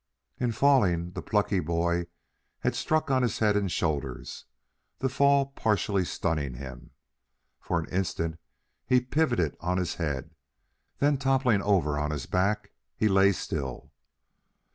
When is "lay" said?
13.07-13.31